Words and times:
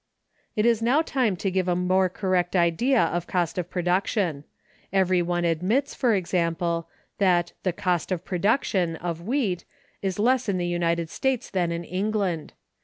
It 0.55 0.65
is 0.65 0.81
now 0.81 1.03
time 1.03 1.35
to 1.35 1.51
give 1.51 1.67
a 1.67 1.75
more 1.75 2.09
correct 2.09 2.55
idea 2.55 3.03
of 3.03 3.27
cost 3.27 3.59
of 3.59 3.69
production. 3.69 4.45
Every 4.91 5.21
one 5.21 5.45
admits, 5.45 5.93
for 5.93 6.15
example, 6.15 6.87
that 7.19 7.53
the 7.61 7.71
"cost 7.71 8.11
of 8.11 8.25
production" 8.25 8.95
of 8.95 9.21
wheat 9.21 9.63
is 10.01 10.17
less 10.17 10.49
in 10.49 10.57
the 10.57 10.65
United 10.65 11.11
States 11.11 11.51
than 11.51 11.71
in 11.71 11.83
England. 11.83 12.53